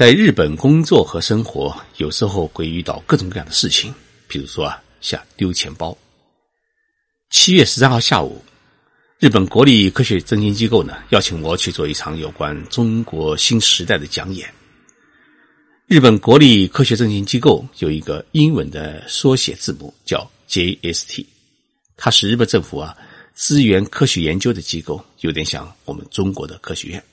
[0.00, 3.92] 在日本工作和生活，有时候会遇到各种各样的事情，
[4.26, 5.94] 比如说啊，像丢钱包。
[7.28, 8.42] 七月十三号下午，
[9.18, 14.50] 日本国立科学中心机构呢邀请我去做一场有关中国新时代的讲演。
[15.86, 21.26] 日本国立科学中心机构有一个英文的缩写字母叫 JST，
[21.98, 22.96] 它是日本政府啊
[23.34, 27.04] 资源科学研究的机构，有点像我们中国的科学院。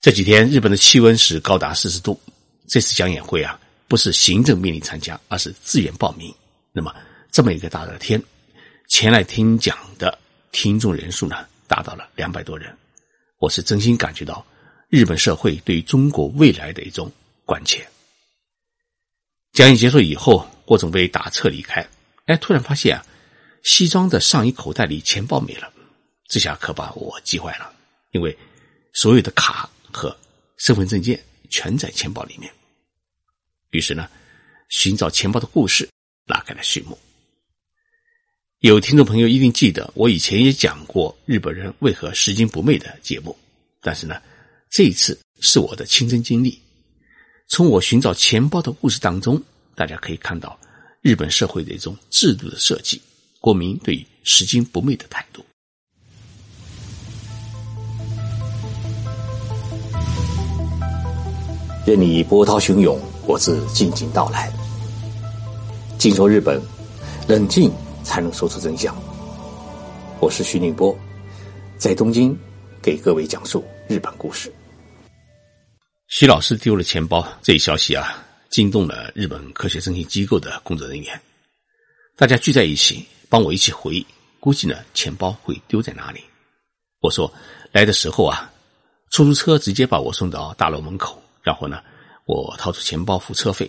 [0.00, 2.18] 这几天，日本的气温是高达四十度。
[2.66, 6.34] 这次讲演会啊，不是行政命令参加，而是自愿报名。
[6.72, 6.94] 那么，
[7.30, 8.22] 这么一个大热天，
[8.88, 10.18] 前来听讲的
[10.52, 12.74] 听众人数呢，达到了两百多人。
[13.40, 14.42] 我是真心感觉到
[14.88, 17.12] 日本社会对于中国未来的一种
[17.44, 17.86] 关切。
[19.52, 21.86] 讲演结束以后，我准备打车离开，
[22.24, 23.04] 哎，突然发现啊，
[23.64, 25.70] 西装的上衣口袋里钱包没了，
[26.26, 27.70] 这下可把我急坏了，
[28.12, 28.34] 因为
[28.94, 29.68] 所有的卡。
[29.92, 30.16] 和
[30.56, 32.52] 身份证件全在钱包里面。
[33.70, 34.08] 于是呢，
[34.68, 35.88] 寻找钱包的故事
[36.26, 36.98] 拉开了序幕。
[38.60, 43.36] 有听众朋友一定记得，我以前也讲过日本人为何拾金不昧的节目。
[43.80, 44.20] 但是呢，
[44.68, 46.60] 这一次是我的亲身经历。
[47.48, 49.42] 从我寻找钱包的故事当中，
[49.74, 50.60] 大家可以看到
[51.00, 53.00] 日本社会的一种制度的设计，
[53.40, 55.44] 国民对于拾金不昧的态度。
[61.90, 62.96] 任你波涛汹涌，
[63.26, 64.48] 我自静静到来。
[65.98, 66.62] 静说日本，
[67.26, 67.68] 冷静
[68.04, 68.96] 才能说出真相。
[70.20, 70.96] 我是徐宁波，
[71.78, 72.38] 在东京
[72.80, 74.54] 给各位讲述日本故事。
[76.06, 81.20] 徐老师丢了钱包，这一消息啊，惊动了日本科学征信机构的工作人员。
[82.16, 84.06] 大家聚在一起，帮我一起回忆，
[84.38, 86.20] 估计呢，钱包会丢在哪里？
[87.00, 87.28] 我说，
[87.72, 88.48] 来的时候啊，
[89.10, 91.20] 出租车直接把我送到大楼门口。
[91.50, 91.82] 然后呢，
[92.26, 93.68] 我掏出钱包付车费，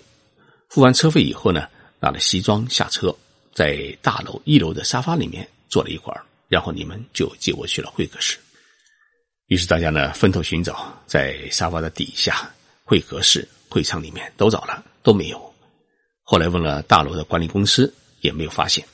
[0.70, 1.68] 付完车费以后呢，
[2.00, 3.12] 拿了西装下车，
[3.56, 8.38] 在大楼一楼的沙发里面坐了一会儿，然后你们就接我去了会客室。
[9.48, 15.54] 于是大家呢分头寻找，在沙发的底下、会客室、会场里面都找了，都没有。
[16.22, 18.86] 后来问了大楼的管理公司，也没有发现。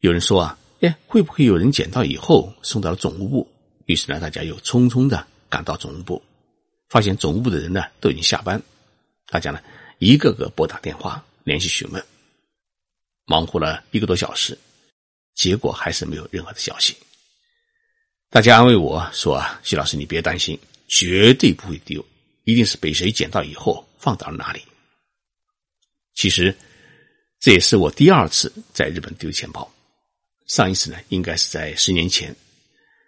[0.00, 3.50] 有人说啊，哎，会不会有人捡到以后送到了总务部？
[3.86, 6.22] 于是呢，大家又匆匆的赶到总务部。
[6.88, 8.62] 发现总务部的人呢都已经下班，
[9.28, 9.60] 大家呢
[9.98, 12.04] 一个个拨打电话联系询问，
[13.24, 14.56] 忙活了一个多小时，
[15.34, 16.96] 结果还是没有任何的消息。
[18.30, 20.58] 大家安慰我说：“啊，徐老师你别担心，
[20.88, 22.04] 绝对不会丢，
[22.44, 24.60] 一定是被谁捡到以后放到了哪里。”
[26.14, 26.54] 其实
[27.40, 29.72] 这也是我第二次在日本丢钱包，
[30.46, 32.34] 上一次呢应该是在十年前，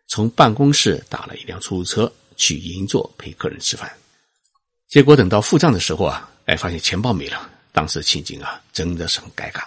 [0.08, 2.12] 从办公室打了一辆出租车。
[2.36, 3.90] 去银座陪客人吃饭，
[4.88, 7.50] 结果等到付账的时候啊，哎，发现钱包没了。
[7.72, 9.62] 当时情景啊，真的是很尴尬。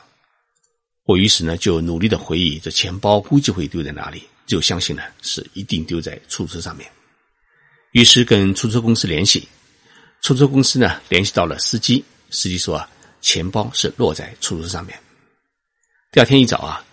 [1.03, 6.89] 我于是呢，就努力的回忆这钱包估计会丢在哪里，就相信呢是一定丢在出租车上面。
[7.91, 9.47] 于是跟出租车公司联系，
[10.21, 12.89] 出租车公司呢联系到了司机，司机说啊，
[13.21, 14.99] 钱包是落在出租车上面。
[16.11, 16.85] 第二天一早啊，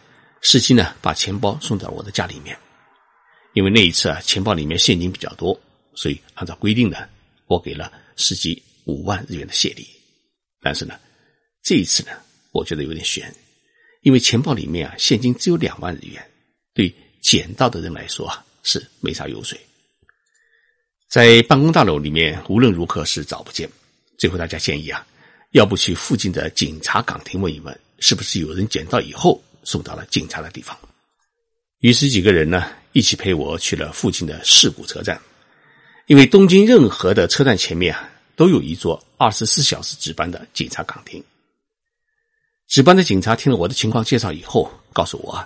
[0.43, 2.59] 司机呢把钱包送到我的家里面。
[3.55, 5.59] 因为那一次啊，钱包里面现金比较多，
[5.97, 7.09] 所以按照规定呢，
[7.47, 9.85] 我给了司机五万日元的谢礼。
[10.61, 10.99] 但是呢，
[11.63, 12.11] 这一次呢，
[12.53, 13.35] 我觉得有点悬，
[14.03, 16.25] 因为钱包里面啊，现金只有两万日元，
[16.75, 19.59] 对捡到的人来说啊，是没啥油水。
[21.11, 23.69] 在办公大楼里面，无论如何是找不见。
[24.19, 25.07] 最后大家建议啊，
[25.53, 30.79] 要不去附近的警察岗亭问一问，是不是有人捡到以后送到了警察的地方。
[31.81, 32.71] 于是几个人呢。
[32.93, 35.21] 一起陪我去了附近的事故车站，
[36.07, 41.23] 因为东京任何的车站前面啊，都有一座二十四小时值班的警察岗亭。
[42.69, 45.45] 值班的警察听了我的情况介绍以后，告诉我，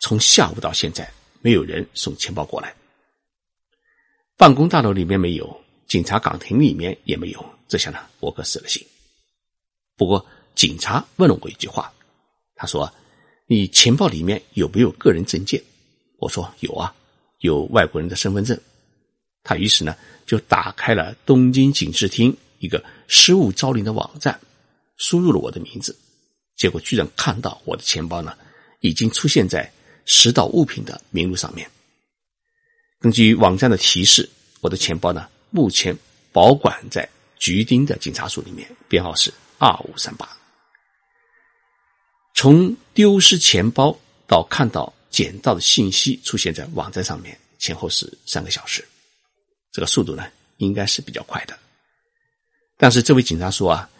[0.00, 2.74] 从下午到现在没有人送钱包过来，
[4.36, 7.44] 办公大楼里面没有，警察岗亭里面也没有。
[7.66, 8.86] 这下呢，我可死了心。
[9.96, 10.24] 不过
[10.54, 11.90] 警察问了我一句话，
[12.54, 12.92] 他说
[13.48, 15.62] ：“你钱包里面有没有个人证件？”
[16.20, 16.94] 我说有啊，
[17.38, 18.58] 有外国人的身份证。
[19.44, 19.96] 他于是呢
[20.26, 24.38] 就打开了东京警视厅一个失物招领的网站，
[24.96, 25.96] 输入了我的名字，
[26.56, 28.36] 结果居然看到我的钱包呢
[28.80, 29.70] 已经出现在
[30.06, 31.70] 拾到物品的名录上面。
[33.00, 34.28] 根据网站的提示，
[34.60, 35.96] 我的钱包呢目前
[36.32, 37.08] 保管在
[37.38, 40.28] 橘町的警察署里面，编号是二五三八。
[42.34, 43.96] 从丢失钱包
[44.26, 44.92] 到看到。
[45.12, 48.82] 捡到的信息出现在网站上面，前后是三个小时，
[49.72, 50.24] 这个速度呢
[50.58, 51.58] 应该是比较快的。
[52.76, 53.90] 但是这位警察说啊，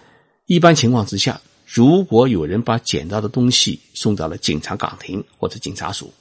[0.47, 6.13] 一般情况之下，如果有人把捡到的东西送到了警察岗亭或者警察署，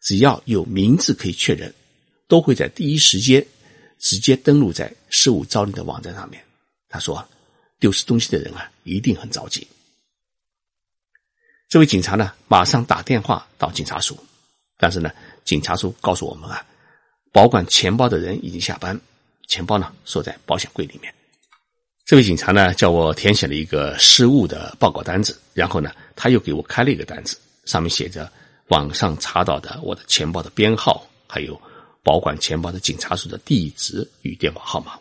[0.00, 1.72] 只要有名字可以确认，
[2.26, 3.46] 都会在第一时间
[3.98, 6.42] 直接登录在失物招领的网站上面。
[6.88, 7.24] 他说，
[7.78, 9.66] 丢失东西的人啊，一定很着急。
[11.68, 14.18] 这位警察呢，马上打电话到警察署，
[14.76, 15.12] 但是呢，
[15.44, 16.66] 警察署告诉我们啊，
[17.32, 18.98] 保管钱包的人已经下班，
[19.46, 21.12] 钱包呢锁在保险柜里面。
[22.04, 28.30] 这位警察呢，叫我填写了一个失物的报告单子，然后呢，他又给我开了一个单子，上面写着
[28.68, 31.60] 网上查到的我的钱包的编号，还有
[32.02, 34.98] 保管钱包的警察署的地址与电话号码。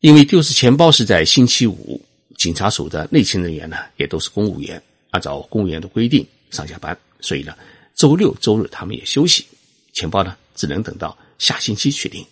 [0.00, 1.98] 因为丢失钱包是在星期五，
[2.36, 4.82] 警察署的内勤人员呢也都是公务员。
[5.10, 7.52] 按照公务员的规定上下班，所以呢，
[7.96, 9.44] 周六周日他们也休息，
[9.92, 12.22] 钱包呢只能等到下星期确定。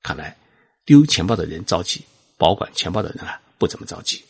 [0.00, 0.36] 看来
[0.84, 2.00] 丢钱包的人着急，
[2.36, 4.22] 保管钱包的人啊不怎么着急。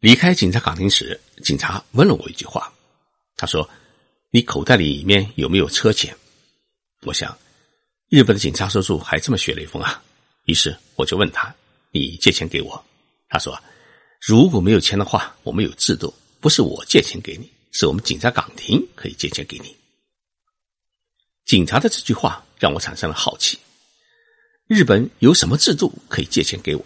[0.00, 2.70] 离开警察岗亭时，警察问了我一句话，
[3.34, 3.66] 他说
[4.30, 6.14] ：“你口袋里面有没有车钱？”
[7.06, 7.34] 我想，
[8.10, 10.02] 日本的警察叔叔还这么学雷锋啊！
[10.44, 11.54] 于是我就问他
[11.90, 12.84] ：“你借钱给我？”
[13.30, 13.58] 他说。
[14.26, 19.76] 如果没有钱的话，我们有制度，不是我借钱给你，是我们警察岗亭可以借钱给你。
[21.44, 23.58] 警察的这句话让我产生了好奇：
[24.66, 26.84] 日本有什么制度可以借钱给我？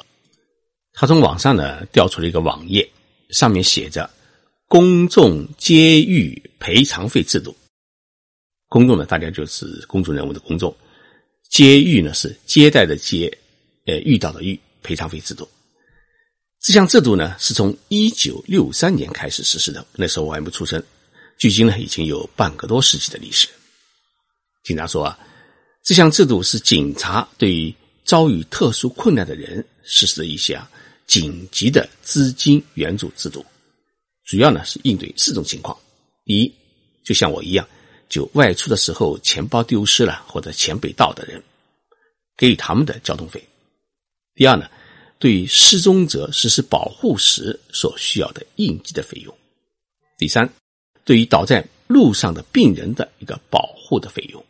[0.93, 2.88] 他从网上呢调出了一个网页，
[3.31, 4.10] 上面写着
[4.66, 7.56] “公众监狱赔偿费制度”。
[8.69, 10.70] 公众呢，大家就是公众人物的公众；
[11.49, 13.32] 监狱呢是接待的接，
[13.87, 15.49] 呃，遇到的遇，赔偿费制度。
[16.60, 19.87] 这项制度呢，是从一九六三年开始实施的。
[19.94, 20.82] 那时候我还没出生，
[21.38, 23.49] 距今呢已经有半个多世纪的历史。
[24.69, 25.19] 警察说啊，
[25.82, 27.75] 这项制度是警察对于
[28.05, 30.69] 遭遇特殊困难的人实施的一项
[31.06, 33.43] 紧急的资金援助制度，
[34.26, 35.75] 主要呢是应对四种情况：
[36.26, 36.55] 第一，
[37.03, 37.67] 就像我一样，
[38.11, 41.43] 就外出的时候钱包丢失了或者钱被盗的人，
[42.37, 43.41] 给予他们的交通费；
[44.35, 44.69] 第二呢。
[45.20, 49.37] 对于失踪者实施保护时所需要的应急的费用。
[50.17, 50.49] 第三，
[51.05, 54.47] 对于倒在路上的病人的一个保护的费用，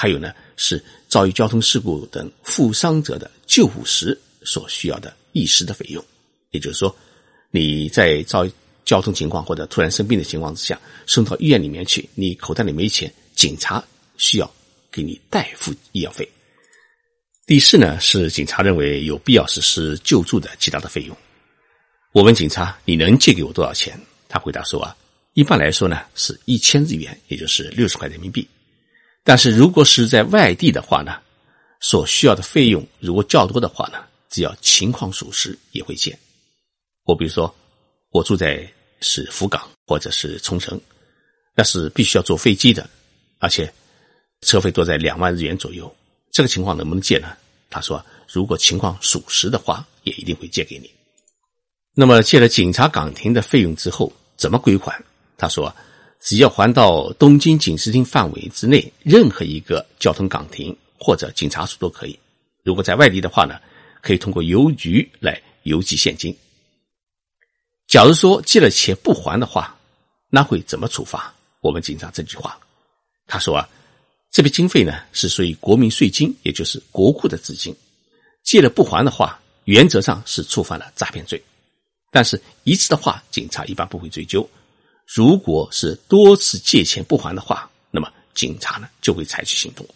[0.00, 6.04] 还有呢是遭遇交通事故等负伤者的救护时所需要的一时的费用。
[6.52, 6.96] 也就是说，
[7.50, 8.52] 你在遭遇
[8.84, 13.84] 交通情况或者突然生病的情况之下，送到医院里面去，你口袋里没钱，警察
[14.18, 14.48] 需要
[14.92, 16.26] 给你代付医药费。
[17.44, 21.16] 第四呢，是警察认为有必要实施救助的其他的费用。
[22.12, 24.96] 我问警察：“你能借给我多少钱？”他回答说：“啊，
[25.34, 28.46] 一般来说呢，是一千日元，也就是六十块人民币。
[29.28, 31.18] 但是如果是在外地的话呢，
[31.80, 33.98] 所需要的费用如果较多的话呢，
[34.30, 36.18] 只要情况属实也会借。
[37.04, 37.54] 我比如说，
[38.08, 38.66] 我住在
[39.02, 40.80] 是福冈或者是冲绳，
[41.54, 42.88] 那是必须要坐飞机的，
[43.38, 43.70] 而且
[44.40, 45.94] 车费都在两万日元左右。”
[46.32, 47.36] 这个情况能不能借呢？
[47.68, 48.02] 他说，
[48.32, 50.90] 如果情况属实的话，也一定会借给你。
[51.92, 54.98] 那么借了警察岗亭的费用之后，怎么归还？
[55.36, 55.70] 他说，
[56.20, 62.18] 只要还到东京警视厅范围之内任何一个交通岗亭或者警察署都可以。
[62.62, 63.58] 如果在外地的话呢，
[64.02, 66.36] 可以通过邮局来邮寄现金。
[67.86, 69.78] 假如说借了钱不还的话，
[70.28, 71.34] 那会怎么处罚？
[71.60, 72.58] 我们警察这句话，
[73.26, 73.68] 他说啊。
[74.30, 77.74] 这笔经费呢是属于国民税金，也就是国库的资金。
[78.44, 81.42] 借了不还的话，原则上是触犯了诈骗罪。
[82.10, 84.46] 但是，一次的话，警察一般不会追究。
[85.14, 89.86] 如果是多次借钱不还的话，那么警察呢就会采取行动。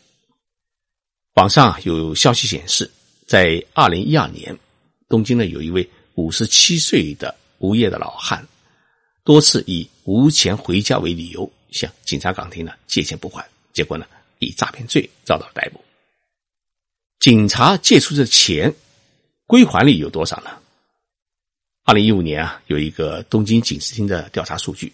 [1.34, 2.90] 网上有消息显示，
[3.26, 4.58] 在二零一二年，
[5.08, 8.46] 东京呢有一位五十七岁的无业的老汉，
[9.24, 14.06] 多次以无钱回家为理由向警察岗亭呢借钱不还，结果呢。
[14.44, 15.80] 以诈骗罪遭到逮捕。
[17.20, 18.74] 警察借出的钱
[19.46, 20.50] 归还率有多少呢？
[21.84, 24.92] 二零一五年啊，有一个东京警视厅的调查数据，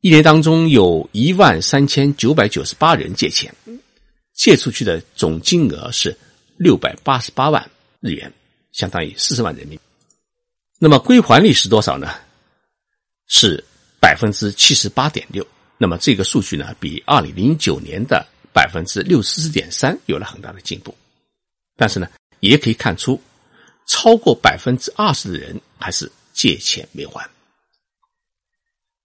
[0.00, 3.52] 一年当中有一万三千九百九十八人借钱，
[4.34, 6.16] 借出去的总金额是
[6.56, 8.32] 六百八十八万日元，
[8.72, 9.84] 相当于四十万人民币。
[10.78, 12.14] 那么归还率是多少呢？
[13.26, 13.64] 是
[13.98, 15.44] 百分之七十八点六。
[15.78, 20.94] 那么这个数据呢，比二零零九年的百分之六十四点三有了很大的进步，
[21.76, 22.08] 但是呢，
[22.40, 23.20] 也可以看出，
[23.86, 27.28] 超过百分之二十的人还是借钱没还。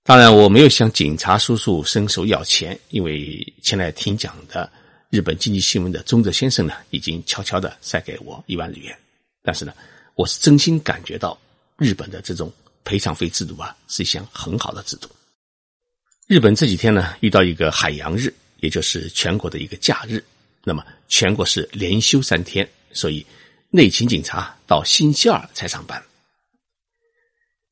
[0.03, 4.69] 当然，我没有向警察叔叔伸手要钱，因为前来听讲的
[5.11, 8.97] 日本经济新闻的中泽先生呢，已经悄悄的塞给我一万日元。
[9.43, 9.71] 但是呢，
[10.15, 11.39] 我是真心感觉到
[11.77, 12.51] 日本的这种
[12.83, 15.07] 赔偿费制度啊，是一项很好的制度。
[16.27, 20.23] 日本这几天呢，遇到一个海洋日，也就是全国的一个假日，
[20.63, 23.23] 那么全国是连休三天，所以
[23.69, 26.03] 内勤警察到星期二才上班。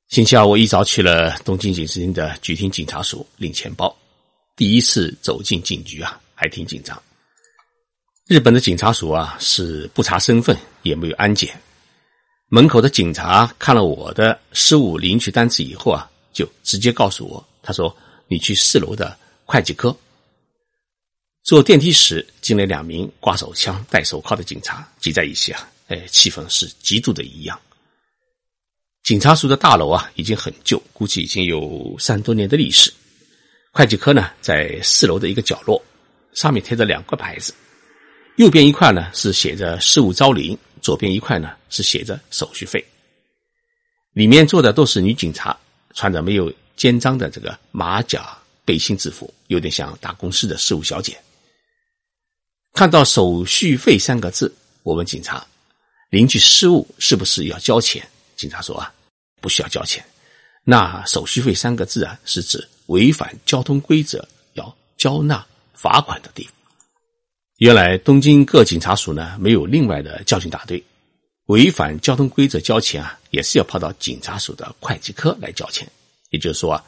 [0.10, 3.96] 星期二，我一早去了东京警视厅的局厅警察署领钱包，
[4.56, 7.00] 第一次走进警局啊，还挺紧张。
[8.25, 11.56] 日本的警察署啊，是不查身份，也没有安检。
[12.48, 17.96] 门口的警察看了我的失物领取单子以后啊，就直接告诉我，他说。
[18.32, 19.96] 你去四楼的会计科。
[21.42, 27.60] 坐电梯时，进来两名挂手枪、戴手铐的警察，挤在一起啊，哎，气氛是极度的异样。
[29.03, 32.94] 警察署的大楼啊，已经很旧，估计已经有三多年的历史。
[33.72, 35.82] 会计科呢，在四楼的一个角落，
[36.34, 37.53] 上面贴着两块牌子，
[38.38, 42.84] 右边一块呢是写着“事务招领”，左边一块呢是写着“手续费”。
[44.13, 45.58] 里面坐的都是女警察，
[45.94, 46.51] 穿着没有。
[46.75, 51.20] 肩章的这个马甲背心制服，有点像大公司的事务小姐。
[52.72, 55.46] 看到“手续费”三个字，我问警察
[56.10, 58.01] ：“领取失物是不是要交钱？”
[58.39, 58.91] 警察说：“啊，
[59.41, 60.01] 不需要交钱。
[60.63, 66.53] 那‘手续费’三个字啊，是指违反交通规则要交纳罚款的地方。
[67.58, 70.81] 原来东京各警察署呢，没有另外的交警大队，
[71.48, 75.86] 违反交通规则交钱啊，也是要跑到警察署的会计科来交钱。”
[76.31, 76.86] 也就是说啊，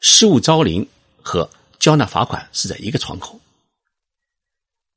[0.00, 0.88] 失物招领
[1.20, 3.40] 和交纳罚款是在一个窗口。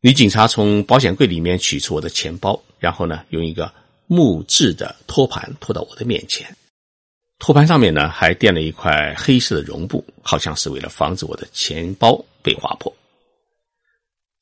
[0.02, 3.74] 女警察从保险柜里面取出我的钱包，然后呢，用一个
[4.08, 6.56] 木质的托盘托到我的面前。
[7.40, 12.96] 托盘上面呢，还垫了一块黑色的绒布，好像是为了防止我的钱包被划破。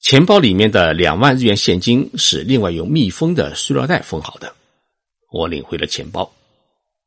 [0.01, 4.53] 钱包里面的两万日元现金是另外用密封的塑料袋封好的。
[5.31, 6.31] 我领回了钱包，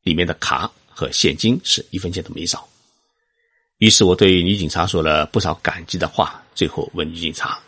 [0.03, 0.71] 里面的卡。
[0.99, 2.67] 和现金是一分钱都没少，
[3.77, 6.43] 于是我对女警察说了不少感激的话。
[6.55, 7.59] 最后问女警察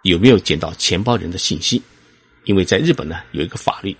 [0.00, 1.82] 有没有捡到钱包人的信息，
[2.46, 3.94] 因为在日本呢有一个法律，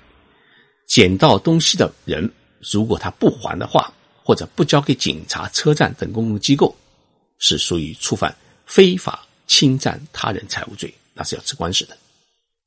[0.86, 2.30] 捡到东西的人
[2.72, 6.74] 如果他不还的话，或者不交给警察、车站等公共机构，
[7.38, 8.34] 是属于触犯
[8.66, 11.96] 非法侵占他人财物罪，那是要吃官司的。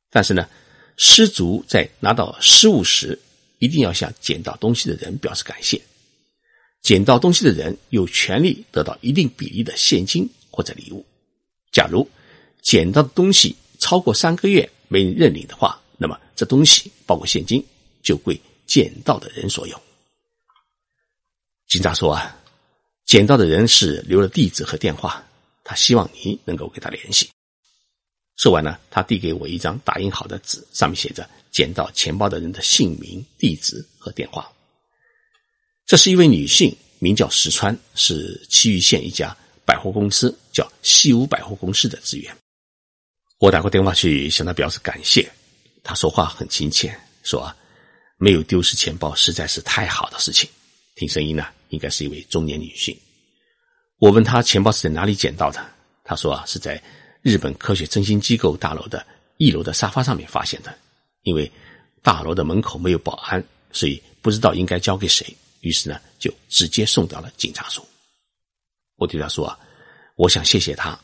[0.10, 0.48] 但是呢，
[0.98, 3.20] 失足在拿到失物时。
[3.60, 5.82] 一定要向捡到东西的人表示感谢。
[6.84, 11.04] 捡到东西的人有权利得到一定比例的现金或者礼物。
[11.72, 12.08] 假如
[12.62, 17.66] 捡到的东西超过三个月没人认领的话，那么这东西包括现金
[18.08, 19.82] 就归捡到的人所有。
[21.68, 22.40] 警察说啊，
[23.06, 25.22] 捡到的人是留了地址和电话，
[25.66, 27.30] 他希望你能够给他联系。
[28.38, 31.30] 说完呢，他递给我一张打印好的纸，上面写着。
[31.50, 34.48] 捡到钱包的人的姓名、地址和电话。
[35.88, 39.36] 这是一位女性，名叫石川，是埼玉县一家
[39.66, 42.38] 百货公司叫西武百货公司的职员。
[43.40, 45.28] 我打过电话去向他表示感谢，
[45.84, 47.42] 他说话很亲切，说
[48.18, 50.50] 没有丢失钱包实在是太好的事情。
[50.96, 52.98] 听声音呢，应该是一位中年女性。
[54.00, 55.64] 我问她钱包是在哪里捡到的，
[56.04, 56.82] 她说啊是在
[57.22, 59.06] 日本科学振兴机构大楼的
[59.38, 60.78] 一楼的沙发上面发现的。
[61.24, 61.52] 因为
[62.02, 67.86] 大楼的门口没有保安，所以不知道应该交给谁，于是呢就直接送到了警察署。
[68.96, 69.60] 我对他说：“啊，
[70.16, 70.98] 我想谢谢他，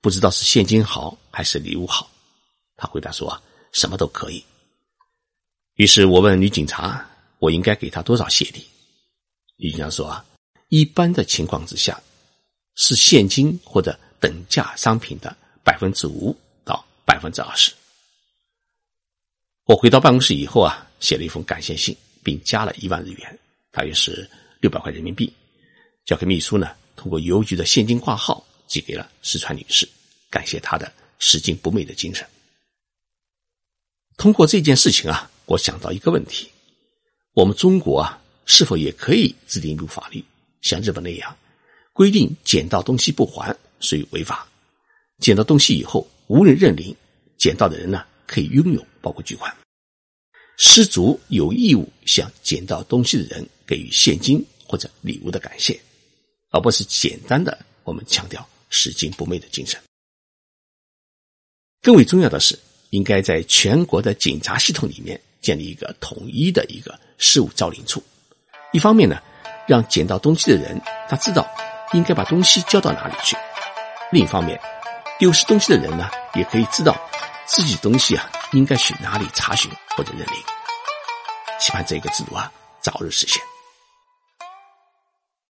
[0.00, 2.10] 不知道是现金好还是礼物好。”
[2.76, 3.40] 他回答说：“啊，
[3.72, 4.44] 什么都可以。”
[5.74, 7.04] 于是我问女警察
[7.40, 8.64] ：“我应该给他多少谢礼？”
[9.56, 10.24] 女警察说：“啊，
[10.68, 12.00] 一般的情况之下，
[12.76, 17.72] 是现金或者等价商品的百分之五到百分之二十。”
[19.66, 23.38] 我回到办公室以后啊，写了一封感谢信，并加了一万日元，
[23.70, 24.28] 大约是
[24.60, 25.32] 六百块人民币，
[26.04, 29.88] 交给秘书呢，通过邮局的现金挂号寄给了石川女士，
[30.30, 32.24] 感谢她的拾金不昧的精神。
[34.16, 36.48] 通过这件事情啊，我想到一个问题：
[37.32, 40.24] 我们中国啊，是否也可以制定一部法律，
[40.62, 41.36] 像日本那样，
[41.92, 44.48] 规定捡到东西不还属于违法，
[45.18, 46.96] 捡到东西以后无人认领，
[47.38, 48.04] 捡到的人呢？
[48.26, 49.54] 可以拥有包括巨款，
[50.56, 55.78] 失足有义务向捡到东西的人给予现金或者礼物的感谢，
[56.48, 59.78] 而不是简单的我们强调拾金不昧的精神。
[61.82, 62.58] 更为重要的是，
[62.90, 68.02] 应该在全国的警察系统里面建立一个统一的一个事务招领处。
[68.72, 69.18] 一方面呢，
[69.66, 71.46] 让捡到东西的人他知道
[71.92, 73.36] 应该把东西交到哪里去；
[74.10, 74.58] 另一方面，
[75.18, 76.96] 丢失东西的人呢，也可以知道
[77.44, 80.34] 自己东西啊应该去哪里查询或者认领。
[81.60, 83.40] 期盼这个制度啊早日实现。